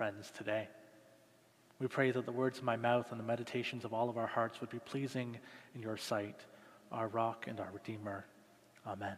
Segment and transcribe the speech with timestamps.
[0.00, 0.66] friends today.
[1.78, 4.26] We pray that the words of my mouth and the meditations of all of our
[4.26, 5.38] hearts would be pleasing
[5.74, 6.40] in your sight,
[6.90, 8.24] our rock and our redeemer.
[8.86, 9.16] Amen.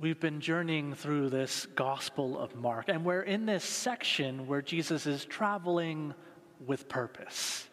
[0.00, 5.06] We've been journeying through this Gospel of Mark, and we're in this section where Jesus
[5.06, 6.12] is traveling
[6.66, 7.68] with purpose.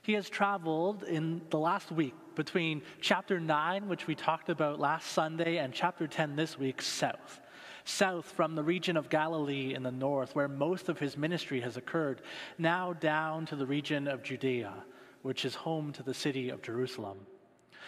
[0.00, 5.08] He has traveled in the last week between chapter 9, which we talked about last
[5.08, 7.42] Sunday, and chapter 10 this week, south
[7.84, 11.76] south from the region of Galilee in the north, where most of his ministry has
[11.76, 12.22] occurred,
[12.58, 14.72] now down to the region of Judea,
[15.22, 17.18] which is home to the city of Jerusalem.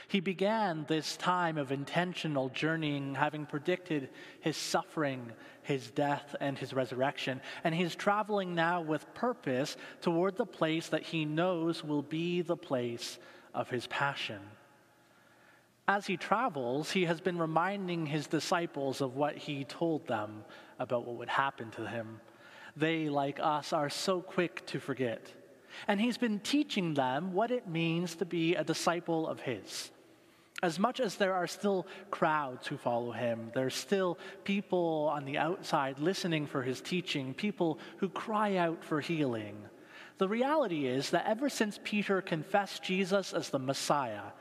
[0.09, 5.32] He began this time of intentional journeying, having predicted his suffering,
[5.62, 7.40] his death, and his resurrection.
[7.65, 12.56] And he's traveling now with purpose toward the place that he knows will be the
[12.56, 13.18] place
[13.52, 14.40] of his passion.
[15.88, 20.45] As he travels, he has been reminding his disciples of what he told them
[20.80, 22.20] about what would happen to him.
[22.76, 25.32] They, like us, are so quick to forget.
[25.87, 29.90] And he's been teaching them what it means to be a disciple of his.
[30.62, 35.38] As much as there are still crowds who follow him, there's still people on the
[35.38, 39.57] outside listening for his teaching, people who cry out for healing.
[40.18, 44.32] The reality is that ever since Peter confessed Jesus as the Messiah,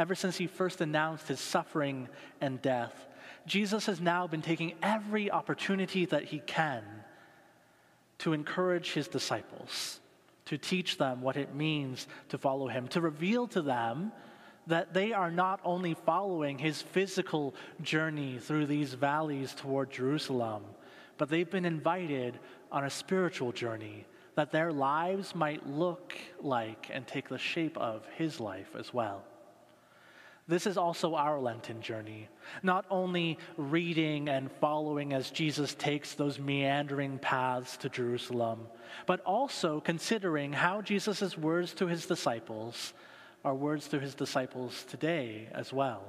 [0.00, 2.08] ever since he first announced his suffering
[2.40, 3.06] and death,
[3.46, 6.82] Jesus has now been taking every opportunity that he can
[8.16, 10.00] to encourage his disciples,
[10.46, 14.10] to teach them what it means to follow him, to reveal to them
[14.66, 20.62] that they are not only following his physical journey through these valleys toward Jerusalem,
[21.18, 22.38] but they've been invited
[22.72, 28.06] on a spiritual journey that their lives might look like and take the shape of
[28.16, 29.24] his life as well.
[30.50, 32.28] This is also our Lenten journey.
[32.64, 38.66] Not only reading and following as Jesus takes those meandering paths to Jerusalem,
[39.06, 42.94] but also considering how Jesus' words to his disciples
[43.44, 46.02] are words to his disciples today as well.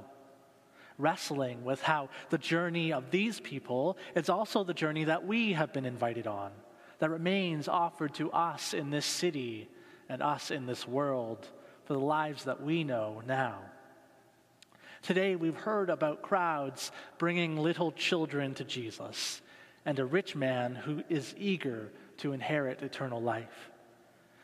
[0.98, 5.72] Wrestling with how the journey of these people is also the journey that we have
[5.72, 6.50] been invited on,
[6.98, 9.68] that remains offered to us in this city
[10.08, 11.46] and us in this world
[11.84, 13.60] for the lives that we know now.
[15.02, 19.42] Today, we've heard about crowds bringing little children to Jesus
[19.84, 23.70] and a rich man who is eager to inherit eternal life.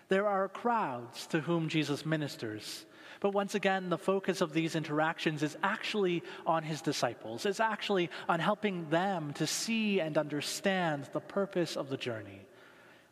[0.08, 2.84] There are crowds to whom Jesus ministers.
[3.20, 7.46] But once again, the focus of these interactions is actually on his disciples.
[7.46, 12.46] It's actually on helping them to see and understand the purpose of the journey,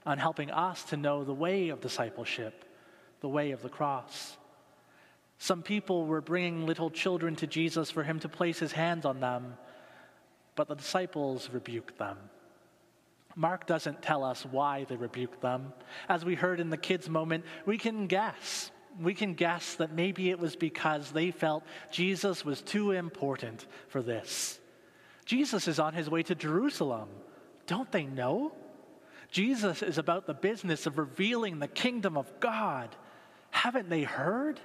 [0.04, 2.64] on helping us to know the way of discipleship,
[3.20, 4.36] the way of the cross.
[5.38, 9.20] Some people were bringing little children to Jesus for him to place his hands on
[9.20, 9.56] them,
[10.54, 12.16] but the disciples rebuked them.
[13.34, 15.74] Mark doesn't tell us why they rebuked them.
[16.08, 18.70] As we heard in the kids' moment, we can guess.
[18.98, 24.00] We can guess that maybe it was because they felt Jesus was too important for
[24.00, 24.58] this.
[25.26, 27.10] Jesus is on his way to Jerusalem.
[27.66, 28.52] Don't they know?
[29.30, 32.96] Jesus is about the business of revealing the kingdom of God.
[33.50, 34.60] Haven't they heard?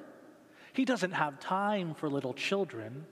[0.73, 3.05] He doesn't have time for little children,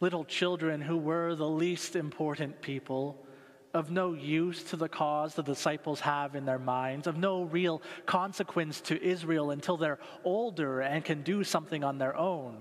[0.00, 3.24] little children who were the least important people,
[3.72, 7.80] of no use to the cause the disciples have in their minds, of no real
[8.06, 12.56] consequence to Israel until they're older and can do something on their own,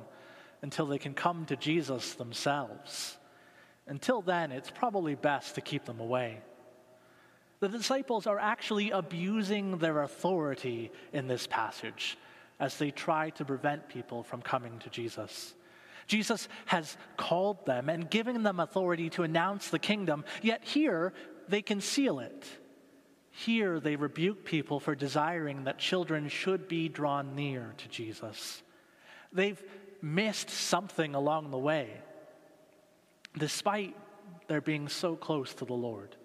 [0.62, 3.18] until they can come to Jesus themselves.
[3.88, 6.42] Until then, it's probably best to keep them away.
[7.60, 12.18] The disciples are actually abusing their authority in this passage
[12.60, 15.54] as they try to prevent people from coming to Jesus.
[16.08, 21.14] Jesus has called them and given them authority to announce the kingdom, yet here
[21.48, 22.46] they conceal it.
[23.32, 28.64] Here they rebuke people for desiring that children should be drawn near to Jesus.
[29.32, 29.62] They've
[30.02, 31.90] missed something along the way,
[33.38, 33.96] despite
[34.48, 36.16] their being so close to the Lord.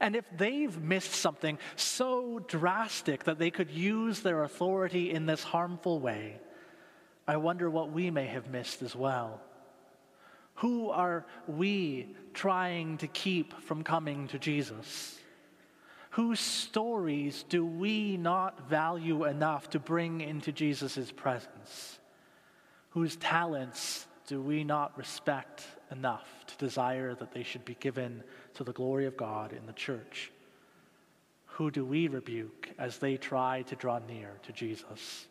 [0.00, 5.42] And if they've missed something so drastic that they could use their authority in this
[5.42, 6.40] harmful way,
[7.26, 9.40] I wonder what we may have missed as well.
[10.56, 15.18] Who are we trying to keep from coming to Jesus?
[16.10, 21.98] Whose stories do we not value enough to bring into Jesus' presence?
[22.90, 28.22] Whose talents do we not respect enough to desire that they should be given
[28.54, 30.30] to the glory of God in the church?
[31.46, 35.26] Who do we rebuke as they try to draw near to Jesus?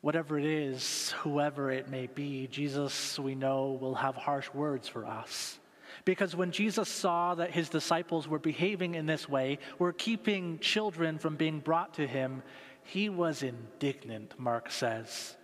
[0.00, 5.04] Whatever it is, whoever it may be, Jesus, we know, will have harsh words for
[5.04, 5.58] us.
[6.04, 11.18] Because when Jesus saw that his disciples were behaving in this way, were keeping children
[11.18, 12.42] from being brought to him,
[12.84, 15.36] he was indignant, Mark says.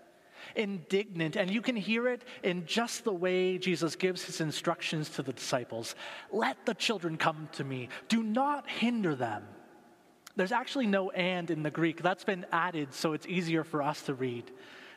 [0.57, 5.23] Indignant, and you can hear it in just the way Jesus gives his instructions to
[5.23, 5.95] the disciples
[6.33, 9.45] Let the children come to me, do not hinder them.
[10.37, 12.03] There's actually no and in the Greek.
[12.03, 14.51] That's been added so it's easier for us to read.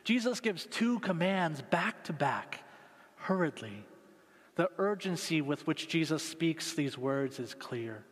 [0.04, 2.64] Jesus gives two commands back to back,
[3.16, 3.84] hurriedly.
[4.56, 8.04] The urgency with which Jesus speaks these words is clear.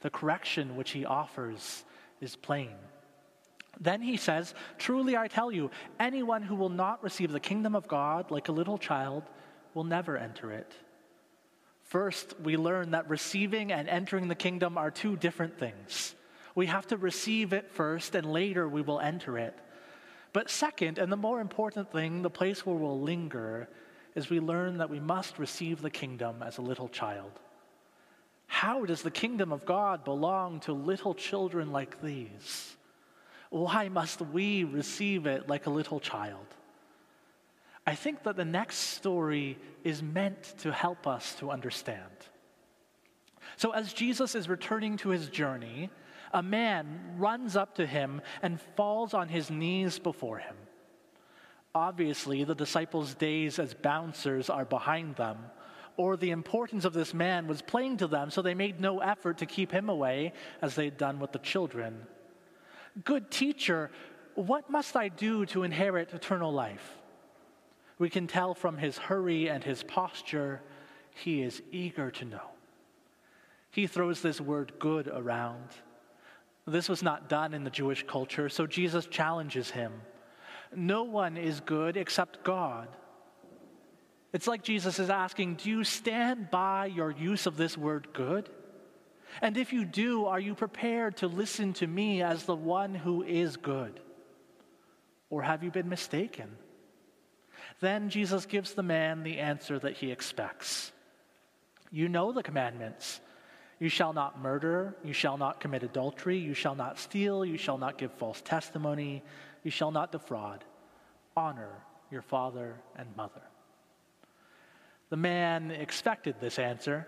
[0.00, 1.84] The correction which he offers
[2.20, 2.74] is plain.
[3.80, 5.70] Then he says, Truly I tell you,
[6.00, 9.24] anyone who will not receive the kingdom of God like a little child
[9.74, 10.72] will never enter it.
[11.82, 16.14] First, we learn that receiving and entering the kingdom are two different things.
[16.54, 19.56] We have to receive it first, and later we will enter it.
[20.32, 23.68] But second, and the more important thing, the place where we'll linger,
[24.14, 27.32] is we learn that we must receive the kingdom as a little child.
[28.46, 32.76] How does the kingdom of God belong to little children like these?
[33.50, 36.46] Why must we receive it like a little child?
[37.86, 42.02] I think that the next story is meant to help us to understand.
[43.56, 45.90] So, as Jesus is returning to his journey,
[46.32, 50.56] a man runs up to him and falls on his knees before him.
[51.74, 55.38] Obviously, the disciples' days as bouncers are behind them,
[55.96, 59.38] or the importance of this man was plain to them, so they made no effort
[59.38, 62.06] to keep him away as they'd done with the children.
[63.04, 63.90] Good teacher,
[64.34, 66.96] what must I do to inherit eternal life?
[67.98, 70.62] We can tell from his hurry and his posture,
[71.14, 72.50] he is eager to know.
[73.70, 75.68] He throws this word good around.
[76.66, 79.92] This was not done in the Jewish culture, so Jesus challenges him.
[80.74, 82.88] No one is good except God.
[84.32, 88.50] It's like Jesus is asking, Do you stand by your use of this word good?
[89.42, 93.22] And if you do, are you prepared to listen to me as the one who
[93.22, 94.00] is good?
[95.30, 96.56] Or have you been mistaken?
[97.80, 100.92] Then Jesus gives the man the answer that he expects.
[101.90, 103.20] You know the commandments.
[103.78, 107.76] You shall not murder, you shall not commit adultery, you shall not steal, you shall
[107.76, 109.22] not give false testimony,
[109.62, 110.64] you shall not defraud.
[111.36, 111.72] Honor
[112.10, 113.42] your father and mother.
[115.10, 117.06] The man expected this answer.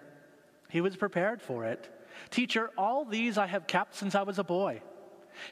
[0.69, 1.91] He was prepared for it.
[2.31, 4.83] Teacher, all these I have kept since I was a boy.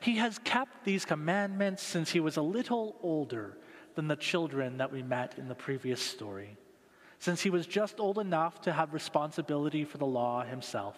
[0.00, 3.56] He has kept these commandments since he was a little older
[3.94, 6.56] than the children that we met in the previous story,
[7.18, 10.96] since he was just old enough to have responsibility for the law himself.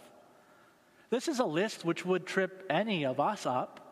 [1.10, 3.84] This is a list which would trip any of us up.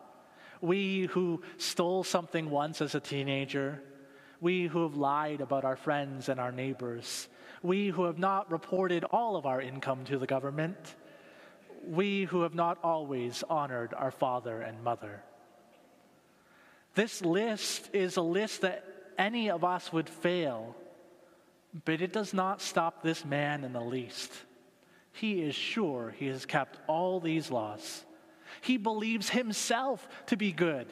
[0.61, 3.81] We who stole something once as a teenager,
[4.41, 7.27] we who have lied about our friends and our neighbors,
[7.63, 10.95] we who have not reported all of our income to the government,
[11.87, 15.23] we who have not always honored our father and mother.
[16.95, 18.83] This list is a list that
[19.17, 20.75] any of us would fail,
[21.85, 24.31] but it does not stop this man in the least.
[25.11, 28.03] He is sure he has kept all these laws.
[28.61, 30.87] He believes himself to be good.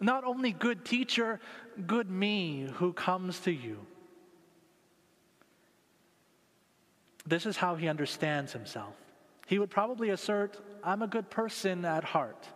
[0.00, 1.40] Not only good teacher,
[1.86, 3.86] good me who comes to you.
[7.26, 8.94] This is how he understands himself.
[9.50, 12.46] He would probably assert, I'm a good person at heart.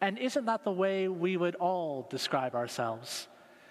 [0.00, 3.26] And isn't that the way we would all describe ourselves?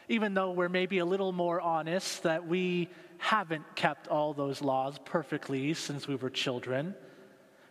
[0.10, 2.90] Even though we're maybe a little more honest that we
[3.20, 6.94] haven't kept all those laws perfectly since we were children,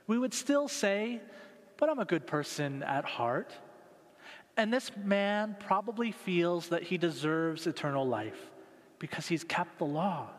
[0.06, 1.21] we would still say,
[1.76, 3.52] but I'm a good person at heart.
[4.56, 8.50] And this man probably feels that he deserves eternal life
[8.99, 10.30] because he's kept the law.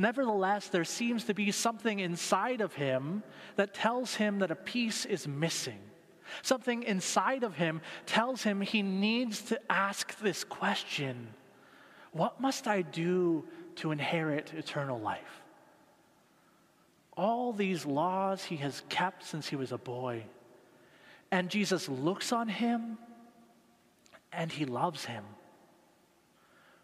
[0.00, 3.22] Nevertheless, there seems to be something inside of him
[3.56, 5.78] that tells him that a piece is missing.
[6.42, 11.28] Something inside of him tells him he needs to ask this question
[12.12, 13.44] What must I do
[13.76, 15.40] to inherit eternal life?
[17.20, 20.24] all these laws he has kept since he was a boy.
[21.30, 22.96] And Jesus looks on him
[24.32, 25.22] and he loves him.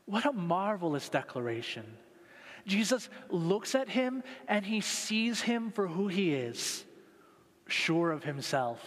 [0.05, 1.87] What a marvelous declaration.
[2.67, 6.85] Jesus looks at him and he sees him for who he is,
[7.69, 8.81] sure of himself,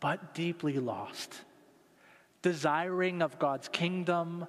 [0.00, 1.34] but deeply lost,
[2.42, 4.46] desiring of God's kingdom,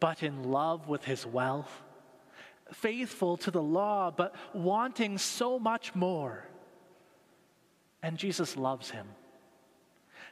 [0.00, 1.82] but in love with his wealth
[2.72, 6.44] faithful to the law, but wanting so much more.
[8.02, 9.06] And Jesus loves him.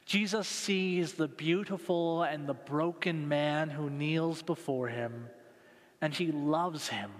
[0.04, 5.28] Jesus sees the beautiful and the broken man who kneels before him,
[6.00, 7.10] and he loves him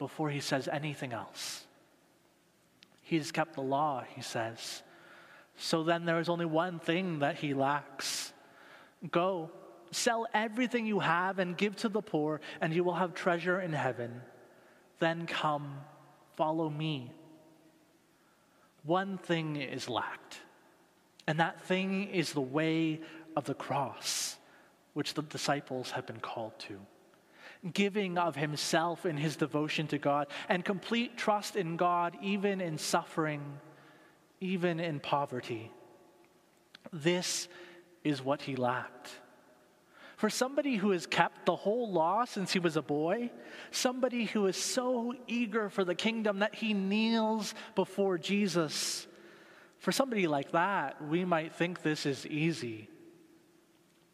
[0.00, 1.66] before he says anything else.
[3.02, 4.82] He has kept the law, he says.
[5.56, 8.32] So then there is only one thing that he lacks.
[9.10, 9.50] Go,
[9.90, 13.74] sell everything you have and give to the poor, and you will have treasure in
[13.74, 14.22] heaven.
[15.00, 15.76] Then come,
[16.34, 17.12] follow me.
[18.84, 20.38] One thing is lacked,
[21.26, 23.00] and that thing is the way
[23.36, 24.38] of the cross,
[24.94, 26.80] which the disciples have been called to
[27.72, 32.78] giving of himself in his devotion to God, and complete trust in God, even in
[32.78, 33.42] suffering,
[34.40, 35.70] even in poverty.
[36.92, 37.48] This
[38.02, 39.10] is what he lacked.
[40.16, 43.30] For somebody who has kept the whole law since he was a boy,
[43.70, 49.06] somebody who is so eager for the kingdom that he kneels before Jesus,
[49.78, 52.90] for somebody like that, we might think this is easy,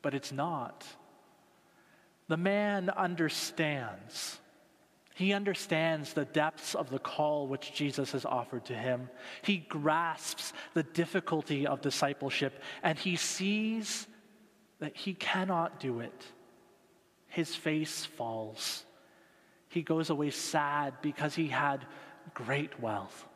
[0.01, 0.87] but it's not.
[2.29, 4.41] The man understands.
[5.15, 9.09] He understands the depths of the call which Jesus has offered to him.
[9.43, 14.07] He grasps the difficulty of discipleship and he sees
[14.79, 16.27] that he cannot do it.
[17.29, 18.85] His face falls.
[19.69, 21.87] He goes away sad because he had
[22.35, 23.27] great wealth.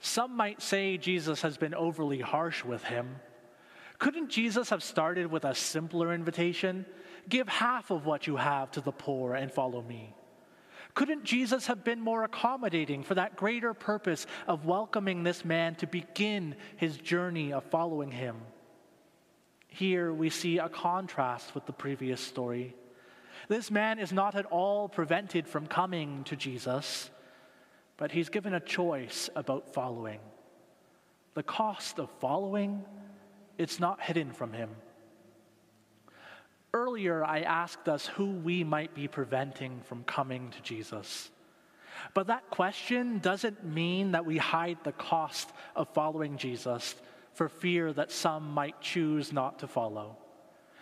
[0.00, 3.16] Some might say Jesus has been overly harsh with him.
[3.98, 6.86] Couldn't Jesus have started with a simpler invitation?
[7.28, 10.14] Give half of what you have to the poor and follow me.
[10.94, 15.86] Couldn't Jesus have been more accommodating for that greater purpose of welcoming this man to
[15.86, 18.36] begin his journey of following him?
[19.68, 22.74] Here we see a contrast with the previous story.
[23.48, 27.10] This man is not at all prevented from coming to Jesus,
[27.96, 30.20] but he's given a choice about following.
[31.34, 32.84] The cost of following,
[33.56, 34.70] it's not hidden from him.
[36.74, 41.30] Earlier, I asked us who we might be preventing from coming to Jesus.
[42.14, 46.94] But that question doesn't mean that we hide the cost of following Jesus
[47.32, 50.16] for fear that some might choose not to follow.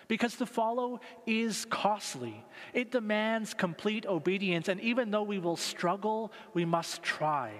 [0.09, 2.45] Because to follow is costly.
[2.73, 7.53] It demands complete obedience, and even though we will struggle, we must try.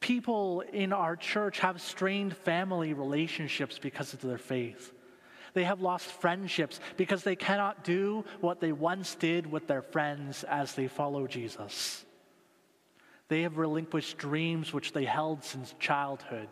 [0.00, 4.92] People in our church have strained family relationships because of their faith.
[5.52, 10.44] They have lost friendships because they cannot do what they once did with their friends
[10.44, 12.04] as they follow Jesus.
[13.28, 16.48] They have relinquished dreams which they held since childhood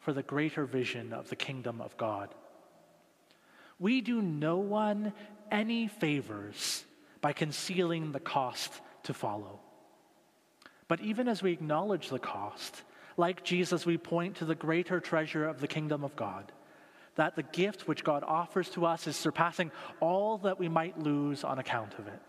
[0.00, 2.34] for the greater vision of the kingdom of God.
[3.78, 5.12] We do no one
[5.50, 6.84] any favors
[7.20, 8.72] by concealing the cost
[9.04, 9.60] to follow.
[10.88, 12.82] But even as we acknowledge the cost,
[13.16, 16.52] like Jesus, we point to the greater treasure of the kingdom of God
[17.16, 19.70] that the gift which God offers to us is surpassing
[20.00, 22.22] all that we might lose on account of it.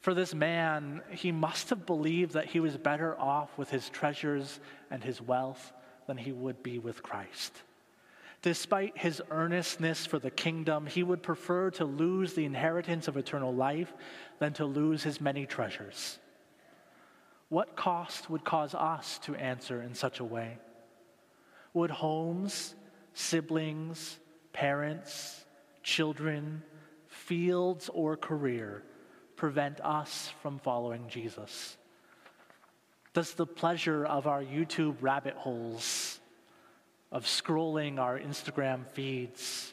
[0.00, 4.60] For this man, he must have believed that he was better off with his treasures
[4.90, 5.72] and his wealth
[6.06, 7.52] than he would be with Christ.
[8.42, 13.52] Despite his earnestness for the kingdom, he would prefer to lose the inheritance of eternal
[13.52, 13.92] life
[14.38, 16.18] than to lose his many treasures.
[17.48, 20.58] What cost would cause us to answer in such a way?
[21.78, 22.74] Would homes,
[23.14, 24.18] siblings,
[24.52, 25.44] parents,
[25.84, 26.64] children,
[27.06, 28.82] fields, or career
[29.36, 31.76] prevent us from following Jesus?
[33.12, 36.18] Does the pleasure of our YouTube rabbit holes,
[37.12, 39.72] of scrolling our Instagram feeds,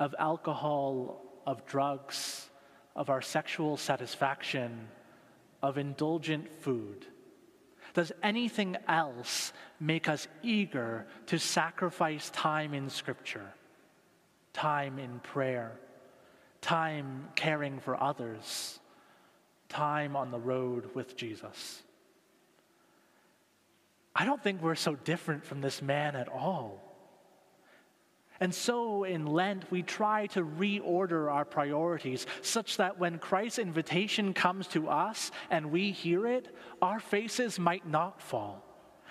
[0.00, 2.50] of alcohol, of drugs,
[2.96, 4.88] of our sexual satisfaction,
[5.62, 7.06] of indulgent food,
[7.94, 13.52] does anything else make us eager to sacrifice time in Scripture,
[14.52, 15.72] time in prayer,
[16.60, 18.78] time caring for others,
[19.68, 21.82] time on the road with Jesus?
[24.14, 26.91] I don't think we're so different from this man at all.
[28.42, 34.34] And so in Lent, we try to reorder our priorities such that when Christ's invitation
[34.34, 38.64] comes to us and we hear it, our faces might not fall.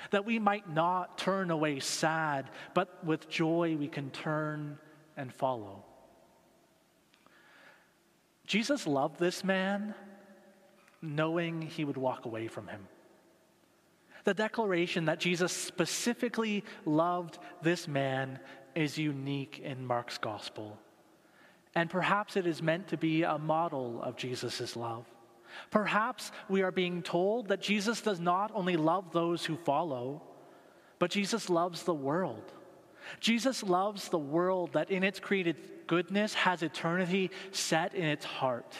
[0.09, 4.77] That we might not turn away sad, but with joy we can turn
[5.15, 5.85] and follow.
[8.45, 9.95] Jesus loved this man
[11.01, 12.85] knowing he would walk away from him.
[14.25, 18.39] The declaration that Jesus specifically loved this man
[18.75, 20.77] is unique in Mark's gospel.
[21.75, 25.05] And perhaps it is meant to be a model of Jesus' love.
[25.69, 30.21] Perhaps we are being told that Jesus does not only love those who follow,
[30.99, 32.51] but Jesus loves the world.
[33.19, 38.75] Jesus loves the world that in its created goodness has eternity set in its heart.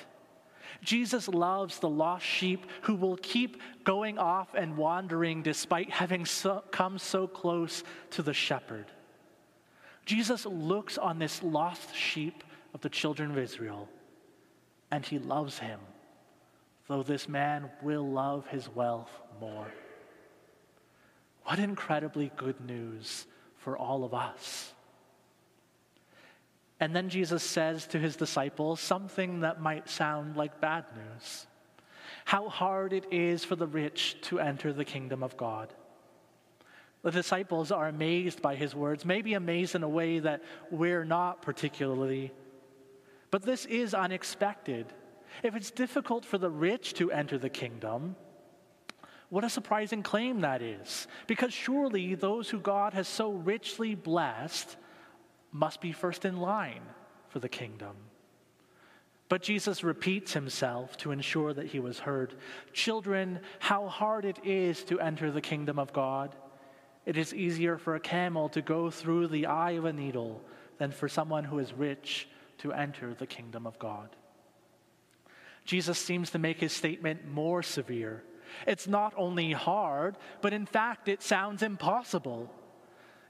[0.83, 6.63] Jesus loves the lost sheep who will keep going off and wandering despite having so,
[6.71, 8.86] come so close to the shepherd.
[10.05, 12.43] Jesus looks on this lost sheep
[12.74, 13.88] of the children of Israel
[14.89, 15.79] and he loves him,
[16.88, 19.67] though this man will love his wealth more.
[21.43, 23.25] What incredibly good news
[23.58, 24.74] for all of us.
[26.79, 31.48] And then Jesus says to his disciples something that might sound like bad news
[32.25, 35.74] how hard it is for the rich to enter the kingdom of God.
[37.03, 41.41] The disciples are amazed by his words, maybe amazed in a way that we're not
[41.41, 42.31] particularly.
[43.31, 44.86] But this is unexpected.
[45.41, 48.15] If it's difficult for the rich to enter the kingdom,
[49.29, 51.08] what a surprising claim that is.
[51.25, 54.75] Because surely those who God has so richly blessed
[55.51, 56.84] must be first in line
[57.29, 57.96] for the kingdom.
[59.29, 62.36] But Jesus repeats himself to ensure that he was heard.
[62.74, 66.36] Children, how hard it is to enter the kingdom of God.
[67.05, 70.41] It is easier for a camel to go through the eye of a needle
[70.77, 72.27] than for someone who is rich
[72.60, 74.15] to enter the kingdom of God.
[75.65, 78.24] Jesus seems to make his statement more severe.
[78.67, 82.51] It's not only hard, but in fact, it sounds impossible.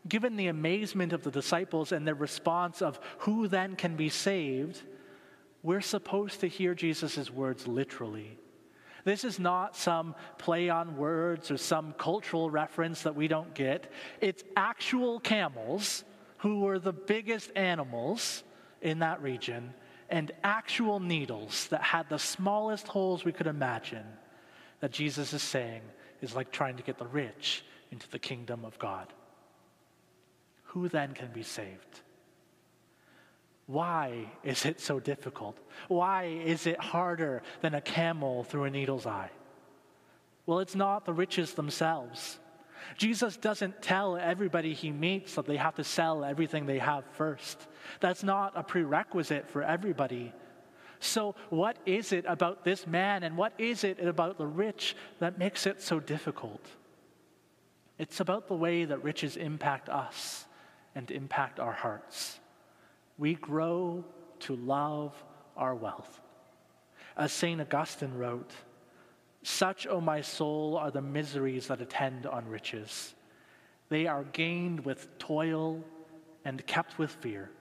[0.07, 4.81] Given the amazement of the disciples and their response of who then can be saved,
[5.63, 8.37] we're supposed to hear Jesus' words literally.
[9.03, 13.91] This is not some play on words or some cultural reference that we don't get.
[14.19, 16.03] It's actual camels
[16.37, 18.43] who were the biggest animals
[18.81, 19.73] in that region
[20.09, 24.05] and actual needles that had the smallest holes we could imagine
[24.81, 25.81] that Jesus is saying
[26.21, 29.07] is like trying to get the rich into the kingdom of God.
[30.65, 32.01] Who then can be saved?
[33.71, 35.57] Why is it so difficult?
[35.87, 39.31] Why is it harder than a camel through a needle's eye?
[40.45, 42.37] Well, it's not the riches themselves.
[42.97, 47.65] Jesus doesn't tell everybody he meets that they have to sell everything they have first.
[48.01, 50.33] That's not a prerequisite for everybody.
[50.99, 55.39] So, what is it about this man and what is it about the rich that
[55.39, 56.65] makes it so difficult?
[57.97, 60.45] It's about the way that riches impact us
[60.93, 62.40] and impact our hearts.
[63.21, 64.03] We grow
[64.39, 65.13] to love
[65.55, 66.19] our wealth.
[67.15, 67.61] As St.
[67.61, 68.51] Augustine wrote,
[69.43, 73.13] such, O my soul, are the miseries that attend on riches.
[73.89, 75.83] They are gained with toil
[76.45, 77.51] and kept with fear.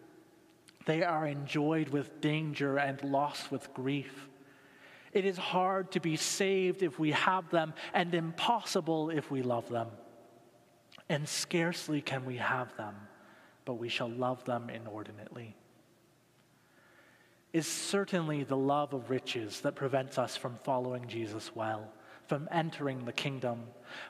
[0.87, 4.31] They are enjoyed with danger and lost with grief.
[5.12, 9.68] It is hard to be saved if we have them, and impossible if we love
[9.68, 9.88] them.
[11.11, 12.94] And scarcely can we have them,
[13.70, 15.54] but we shall love them inordinately
[17.52, 21.92] is certainly the love of riches that prevents us from following Jesus well,
[22.26, 23.61] from entering the kingdom.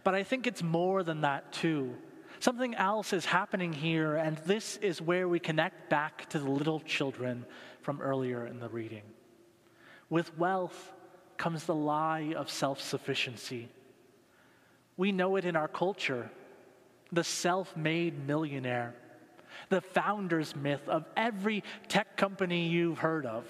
[0.03, 1.95] But I think it's more than that, too.
[2.39, 6.81] Something else is happening here, and this is where we connect back to the little
[6.81, 7.45] children
[7.83, 9.03] from earlier in the reading.
[10.09, 10.95] With wealth
[11.37, 13.69] comes the lie of self sufficiency.
[14.97, 16.31] We know it in our culture
[17.13, 18.95] the self made millionaire
[19.69, 23.45] the founder's myth of every tech company you've heard of.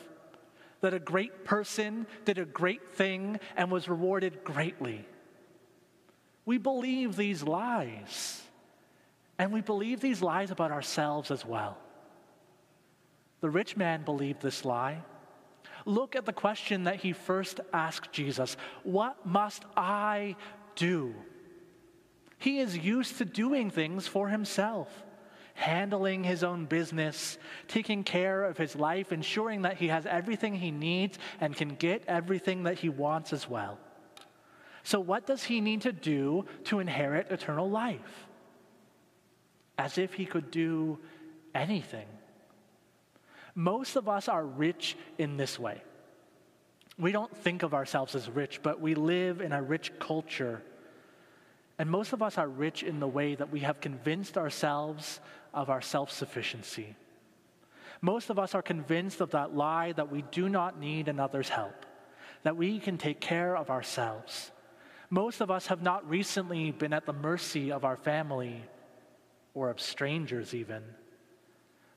[0.81, 5.07] That a great person did a great thing and was rewarded greatly.
[6.45, 8.43] We believe these lies.
[9.39, 11.79] And we believe these lies about ourselves as well.
[13.41, 15.03] The rich man believed this lie.
[15.87, 20.37] Look at the question that he first asked Jesus What must I
[20.77, 21.15] do?
[22.39, 24.89] He is used to doing things for himself
[25.55, 30.71] handling his own business, taking care of his life, ensuring that he has everything he
[30.71, 33.79] needs and can get everything that he wants as well.
[34.83, 38.27] So, what does he need to do to inherit eternal life?
[39.79, 40.99] As if he could do
[41.55, 42.07] anything.
[43.55, 45.83] Most of us are rich in this way.
[46.99, 50.63] We don't think of ourselves as rich, but we live in a rich culture.
[51.79, 55.21] And most of us are rich in the way that we have convinced ourselves
[55.53, 56.97] of our self sufficiency.
[58.01, 61.85] Most of us are convinced of that lie that we do not need another's help,
[62.43, 64.51] that we can take care of ourselves.
[65.11, 68.63] Most of us have not recently been at the mercy of our family
[69.55, 70.83] or of strangers, even.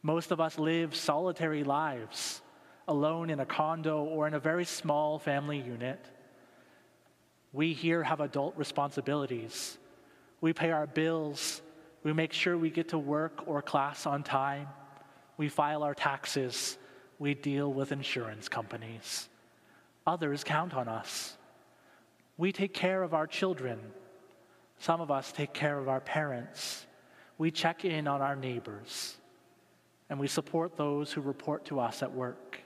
[0.01, 2.41] Most of us live solitary lives,
[2.87, 6.03] alone in a condo or in a very small family unit.
[7.53, 9.77] We here have adult responsibilities.
[10.41, 11.61] We pay our bills
[12.03, 14.67] we make sure we get to work or class on time.
[15.37, 16.77] We file our taxes.
[17.17, 19.29] We deal with insurance companies.
[20.05, 21.37] Others count on us.
[22.37, 23.79] We take care of our children.
[24.79, 26.85] Some of us take care of our parents.
[27.37, 29.15] We check in on our neighbors.
[30.09, 32.59] And we support those who report to us at work.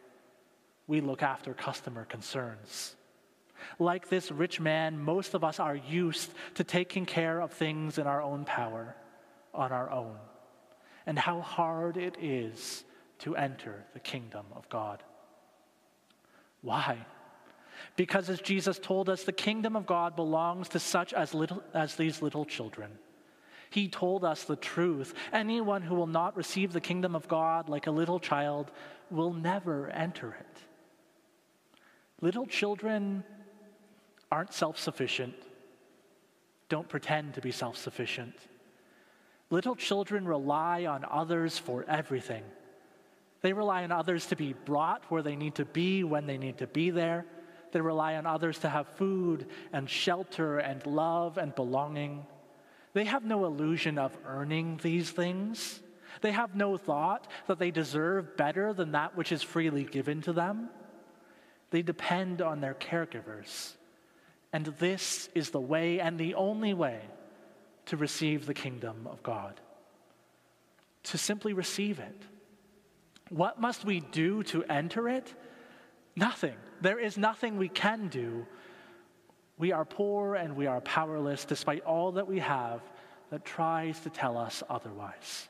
[0.88, 2.96] We look after customer concerns.
[3.80, 8.08] Like this rich man, most of us are used to taking care of things in
[8.08, 8.96] our own power,
[9.58, 10.16] on our own,
[11.06, 12.84] and how hard it is
[13.20, 15.04] to enter the kingdom of God.
[16.62, 17.06] Why?
[17.96, 21.96] Because as Jesus told us, the kingdom of God belongs to such as, little, as
[21.96, 22.92] these little children.
[23.70, 25.14] He told us the truth.
[25.34, 28.72] Anyone who will not receive the kingdom of God like a little child
[29.10, 30.62] will never enter it.
[32.22, 33.24] Little children
[34.32, 35.36] aren't self sufficient,
[36.70, 38.36] don't pretend to be self sufficient.
[39.50, 42.44] Little children rely on others for everything.
[43.42, 46.58] They rely on others to be brought where they need to be when they need
[46.58, 47.26] to be there.
[47.72, 52.26] They rely on others to have food and shelter and love and belonging.
[52.94, 55.80] They have no illusion of earning these things.
[56.22, 60.34] They have no thought that they deserve better than that which is freely given to
[60.34, 60.70] them.
[61.70, 63.74] They depend on their caregivers.
[64.52, 67.02] And this is the way and the only way
[67.88, 69.60] to receive the kingdom of God.
[71.04, 72.22] To simply receive it.
[73.30, 75.34] What must we do to enter it?
[76.16, 76.56] Nothing.
[76.82, 78.46] There is nothing we can do.
[79.58, 82.82] We are poor and we are powerless despite all that we have
[83.32, 85.48] that tries to tell us otherwise.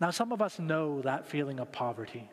[0.00, 2.28] Now, some of us know that feeling of poverty,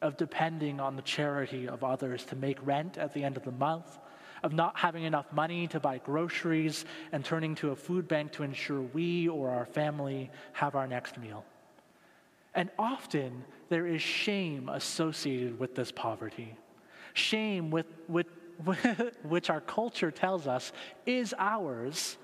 [0.00, 3.52] of depending on the charity of others to make rent at the end of the
[3.52, 3.98] month,
[4.42, 8.42] of not having enough money to buy groceries and turning to a food bank to
[8.42, 11.44] ensure we or our family have our next meal.
[12.54, 16.56] And often there is shame associated with this poverty.
[17.14, 18.26] Shame, with, with,
[19.22, 20.72] which our culture tells us
[21.06, 22.16] is ours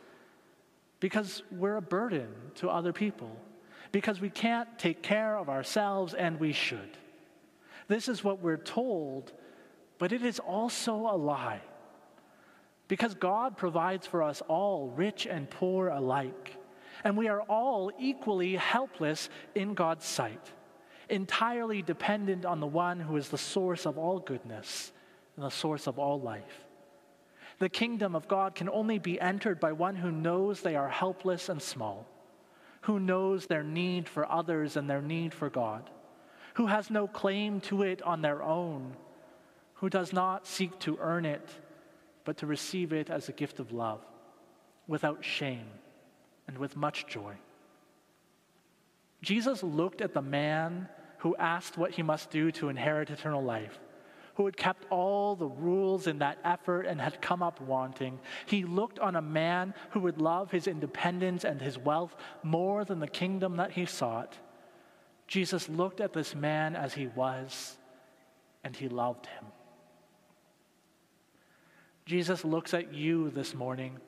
[1.01, 3.31] because we're a burden to other people,
[3.93, 6.97] because we can't take care of ourselves and we should.
[7.89, 9.33] This is what we're told,
[9.99, 11.61] but it is also a lie.
[12.89, 16.57] Because God provides for us all, rich and poor alike.
[17.05, 20.53] And we are all equally helpless in God's sight,
[21.09, 24.93] entirely dependent on the one who is the source of all goodness
[25.37, 26.65] and the source of all life.
[27.59, 31.49] The kingdom of God can only be entered by one who knows they are helpless
[31.49, 32.07] and small,
[32.83, 35.91] who knows their need for others and their need for God,
[36.55, 38.95] who has no claim to it on their own,
[39.75, 41.49] who does not seek to earn it,
[42.27, 44.01] but to receive it as a gift of love,
[44.87, 45.71] without shame
[46.47, 47.35] and with much joy.
[49.23, 53.79] Jesus looked at the man who asked what he must do to inherit eternal life,
[54.35, 58.19] who had kept all the rules in that effort and had come up wanting.
[58.45, 63.01] He looked on a man who would love his independence and his wealth more than
[63.01, 64.37] the kingdom that he sought.
[65.27, 67.79] Jesus looked at this man as he was,
[68.63, 69.45] and he loved him.
[72.07, 73.99] Jesus looks at you this morning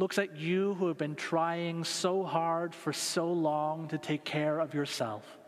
[0.00, 4.58] looks at you who have been trying so hard for so long to take care
[4.58, 5.38] of yourself,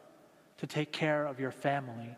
[0.58, 2.14] to take care of your family.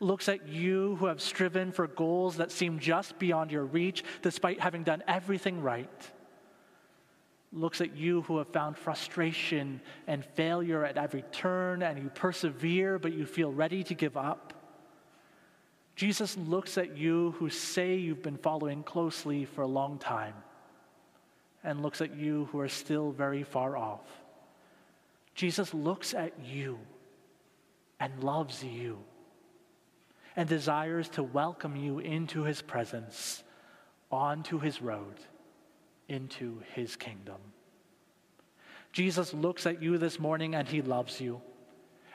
[0.00, 4.60] Looks at you who have striven for goals that seem just beyond your reach despite
[4.60, 6.10] having done everything right.
[7.52, 12.98] Looks at you who have found frustration and failure at every turn and you persevere
[12.98, 14.57] but you feel ready to give up.
[15.98, 20.34] Jesus looks at you who say you've been following closely for a long time
[21.64, 24.06] and looks at you who are still very far off.
[25.34, 26.78] Jesus looks at you
[27.98, 29.00] and loves you
[30.36, 33.42] and desires to welcome you into his presence,
[34.12, 35.16] onto his road,
[36.08, 37.40] into his kingdom.
[38.92, 41.42] Jesus looks at you this morning and he loves you.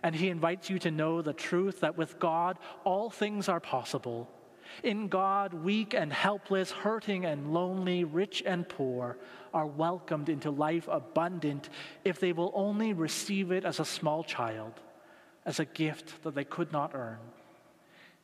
[0.03, 4.29] And he invites you to know the truth that with God, all things are possible
[4.81, 9.17] in God, weak and helpless, hurting and lonely, rich and poor
[9.53, 11.69] are welcomed into life abundant
[12.03, 14.73] if they will only receive it as a small child,
[15.45, 17.19] as a gift that they could not earn.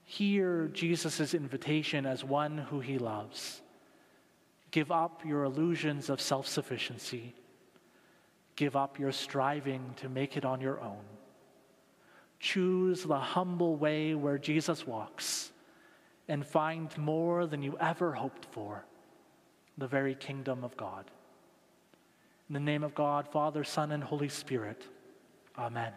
[0.06, 3.62] Hear Jesus' invitation as one who he loves.
[4.72, 7.36] Give up your illusions of self sufficiency.
[8.56, 11.04] Give up your striving to make it on your own.
[12.40, 15.52] Choose the humble way where Jesus walks
[16.28, 18.86] and find more than you ever hoped for
[19.78, 21.10] the very kingdom of God.
[22.48, 24.84] In the name of God, Father, Son, and Holy Spirit,
[25.58, 25.92] Amen.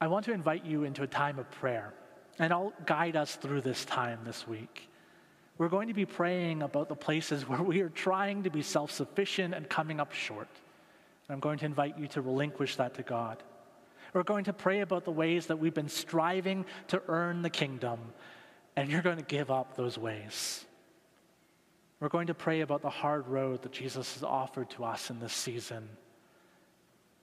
[0.00, 1.94] I want to invite you into a time of prayer,
[2.38, 4.90] and I'll guide us through this time this week.
[5.56, 8.90] We're going to be praying about the places where we are trying to be self
[8.90, 10.48] sufficient and coming up short.
[11.28, 13.42] And I'm going to invite you to relinquish that to God.
[14.12, 17.98] We're going to pray about the ways that we've been striving to earn the kingdom,
[18.76, 20.64] and you're going to give up those ways.
[22.00, 25.18] We're going to pray about the hard road that Jesus has offered to us in
[25.18, 25.88] this season,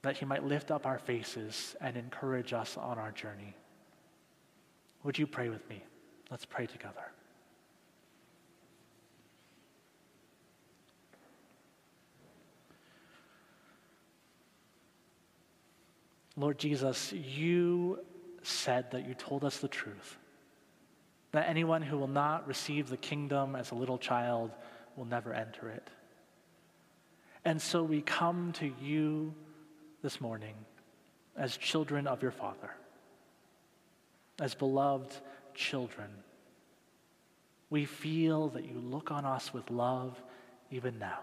[0.02, 3.56] that He might lift up our faces and encourage us on our journey.
[5.04, 5.82] Would you pray with me?
[6.30, 7.12] Let's pray together.
[16.36, 18.00] Lord Jesus, you
[18.42, 20.16] said that you told us the truth.
[21.32, 24.50] That anyone who will not receive the kingdom as a little child
[24.96, 25.88] will never enter it.
[27.44, 29.34] And so we come to you
[30.02, 30.54] this morning
[31.36, 32.70] as children of your Father,
[34.40, 35.14] as beloved
[35.54, 36.08] children.
[37.70, 40.20] We feel that you look on us with love
[40.70, 41.20] even now.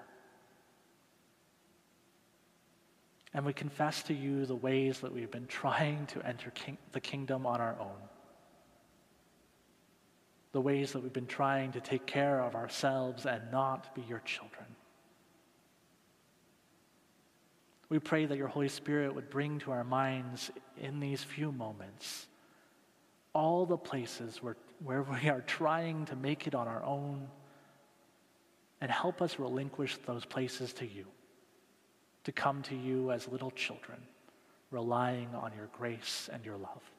[3.34, 7.00] And we confess to you the ways that we've been trying to enter king- the
[7.00, 8.10] kingdom on our own.
[10.52, 14.20] The ways that we've been trying to take care of ourselves and not be your
[14.20, 14.65] children.
[17.88, 22.28] We pray that your Holy Spirit would bring to our minds in these few moments
[23.34, 27.30] all the places where, where we are trying to make it on our own
[28.82, 31.06] and help us relinquish those places to you
[32.23, 33.99] to come to you as little children,
[34.69, 36.90] relying on your grace and your love.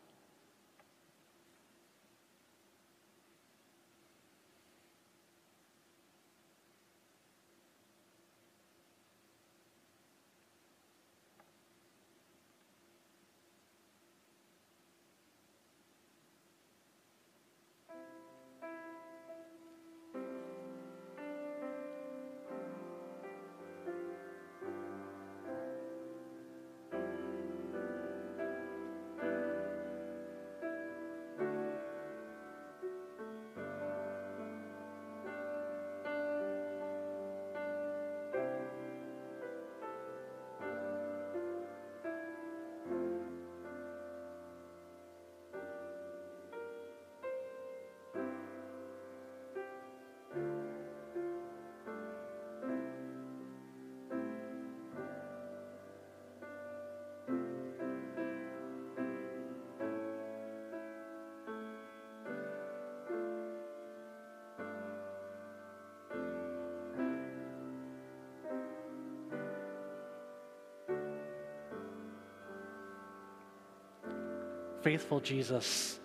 [74.83, 76.01] Faithful Jesus,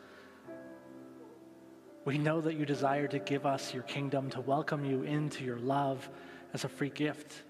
[2.06, 5.58] we know that you desire to give us your kingdom, to welcome you into your
[5.58, 6.08] love
[6.54, 7.44] as a free gift.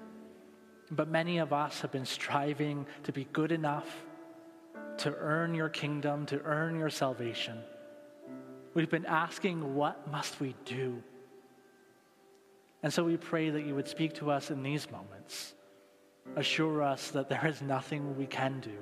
[0.89, 4.05] But many of us have been striving to be good enough
[4.99, 7.57] to earn your kingdom, to earn your salvation.
[8.73, 11.03] We've been asking, what must we do?
[12.83, 15.55] And so we pray that you would speak to us in these moments.
[16.37, 18.77] Assure us that there is nothing we can do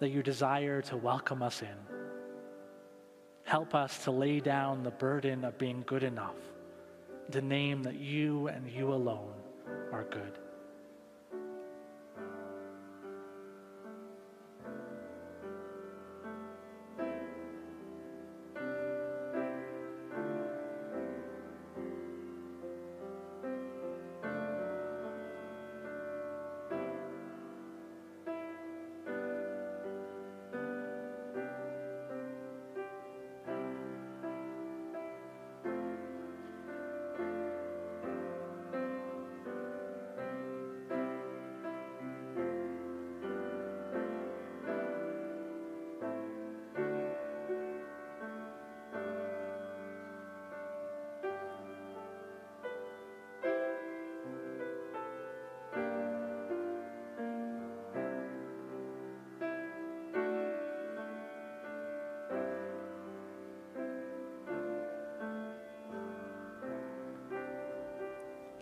[0.00, 1.96] that you desire to welcome us in.
[3.44, 6.36] Help us to lay down the burden of being good enough,
[7.30, 9.32] to name that you and you alone
[9.92, 10.38] are good.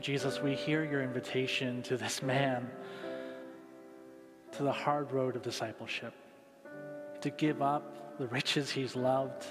[0.06, 2.70] Jesus, we hear your invitation to this man,
[4.52, 6.14] to the hard road of discipleship,
[7.20, 9.44] to give up the riches he's loved,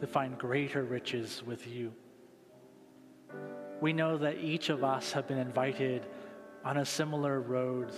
[0.00, 1.92] to find greater riches with you.
[3.80, 6.04] We know that each of us have been invited
[6.64, 7.92] on a similar road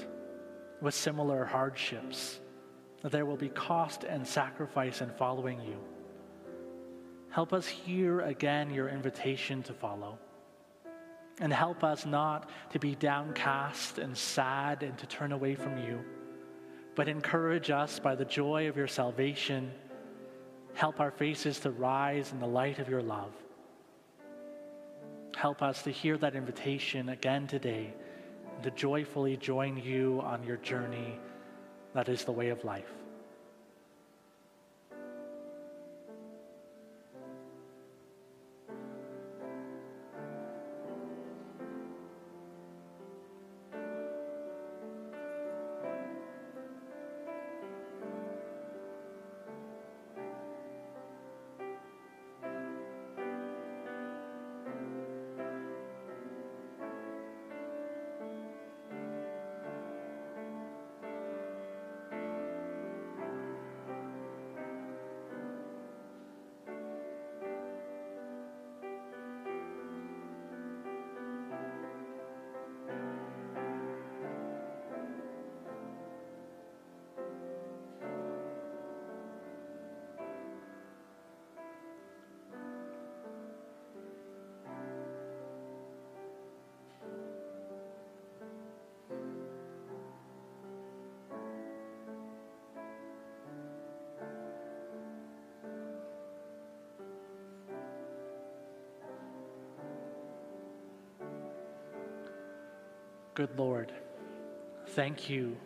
[0.82, 2.38] with similar hardships,
[3.00, 5.78] that there will be cost and sacrifice in following you.
[7.30, 10.18] Help us hear again your invitation to follow.
[11.40, 16.00] And help us not to be downcast and sad and to turn away from you,
[16.94, 19.70] but encourage us by the joy of your salvation.
[20.74, 23.32] Help our faces to rise in the light of your love.
[25.36, 27.94] Help us to hear that invitation again today
[28.62, 31.18] to joyfully join you on your journey
[31.94, 32.92] that is the way of life.
[103.38, 103.92] Good Lord,
[104.96, 105.56] thank you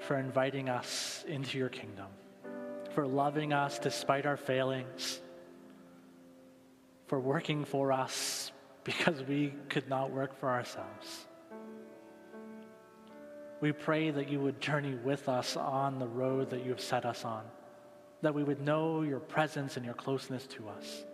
[0.00, 2.08] for inviting us into your kingdom,
[2.90, 5.22] for loving us despite our failings,
[7.06, 8.52] for working for us
[8.84, 11.28] because we could not work for ourselves.
[13.62, 17.06] We pray that you would journey with us on the road that you have set
[17.06, 17.44] us on,
[18.20, 21.06] that we would know your presence and your closeness to us,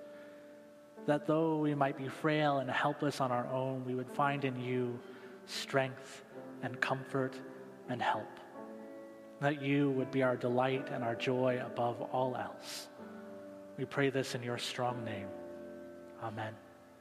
[1.07, 4.61] that though we might be frail and helpless on our own, we would find in
[4.61, 4.99] you
[5.49, 6.25] strength
[6.63, 7.35] and comfort
[7.89, 8.29] and help.
[9.41, 12.89] That you would be our delight and our joy above all else.
[13.77, 15.29] We pray this in your strong name.
[16.23, 16.55] Amen.